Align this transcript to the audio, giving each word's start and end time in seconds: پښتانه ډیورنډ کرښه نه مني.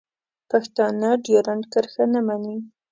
پښتانه 0.49 1.09
ډیورنډ 1.23 1.63
کرښه 1.73 2.05
نه 2.13 2.21
مني. 2.27 2.57